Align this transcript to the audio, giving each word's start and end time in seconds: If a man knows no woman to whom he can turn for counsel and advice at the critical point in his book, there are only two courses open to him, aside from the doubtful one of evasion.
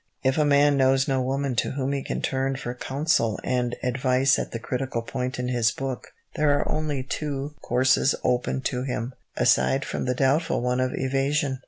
If 0.23 0.39
a 0.39 0.45
man 0.45 0.77
knows 0.77 1.07
no 1.07 1.21
woman 1.21 1.55
to 1.57 1.73
whom 1.73 1.91
he 1.93 2.01
can 2.03 2.23
turn 2.23 2.55
for 2.55 2.73
counsel 2.73 3.39
and 3.43 3.75
advice 3.83 4.39
at 4.39 4.51
the 4.51 4.57
critical 4.57 5.03
point 5.03 5.37
in 5.37 5.49
his 5.49 5.69
book, 5.69 6.07
there 6.35 6.57
are 6.59 6.67
only 6.67 7.03
two 7.03 7.53
courses 7.61 8.15
open 8.23 8.61
to 8.61 8.81
him, 8.81 9.13
aside 9.37 9.85
from 9.85 10.05
the 10.05 10.15
doubtful 10.15 10.59
one 10.59 10.79
of 10.79 10.95
evasion. 10.95 11.59